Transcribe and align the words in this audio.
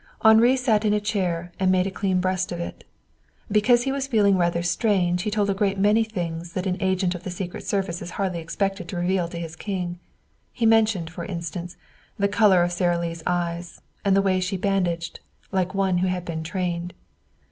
Henri 0.23 0.55
sat 0.55 0.83
in 0.83 0.95
a 0.95 0.99
chair 0.99 1.51
and 1.59 1.71
made 1.71 1.85
a 1.85 1.91
clean 1.91 2.19
breast 2.19 2.51
of 2.51 2.59
it. 2.59 2.83
Because 3.51 3.83
he 3.83 3.91
was 3.91 4.07
feeling 4.07 4.35
rather 4.35 4.63
strange 4.63 5.21
he 5.21 5.29
told 5.29 5.47
a 5.47 5.53
great 5.53 5.77
many 5.77 6.03
things 6.03 6.53
that 6.53 6.65
an 6.65 6.77
agent 6.81 7.13
of 7.13 7.21
the 7.21 7.29
secret 7.29 7.63
service 7.67 8.01
is 8.01 8.09
hardly 8.17 8.39
expected 8.39 8.87
to 8.89 8.95
reveal 8.97 9.27
to 9.27 9.37
his 9.37 9.55
king. 9.55 9.99
He 10.51 10.65
mentioned, 10.65 11.11
for 11.11 11.23
instance, 11.23 11.77
the 12.17 12.27
color 12.27 12.63
of 12.63 12.71
Sara 12.71 12.97
Lee's 12.97 13.21
eyes, 13.27 13.79
and 14.03 14.15
the 14.15 14.23
way 14.23 14.39
she 14.39 14.57
bandaged, 14.57 15.19
like 15.51 15.75
one 15.75 15.99
who 15.99 16.07
had 16.07 16.25
been 16.25 16.41
trained. 16.41 16.95